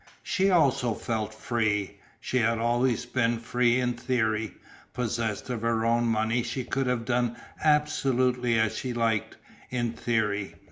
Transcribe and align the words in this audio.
She 0.23 0.49
also 0.49 0.95
felt 0.95 1.31
free. 1.31 1.99
She 2.19 2.39
had 2.39 2.57
always 2.57 3.05
been 3.05 3.37
free 3.37 3.79
in 3.79 3.93
theory; 3.93 4.55
possessed 4.93 5.47
of 5.51 5.61
her 5.61 5.85
own 5.85 6.07
money 6.07 6.41
she 6.41 6.63
could 6.63 6.87
have 6.87 7.05
done 7.05 7.35
absolutely 7.63 8.57
as 8.59 8.75
she 8.75 8.93
liked, 8.95 9.37
in 9.69 9.93
theory. 9.93 10.55